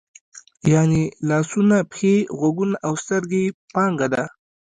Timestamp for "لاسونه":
1.29-1.75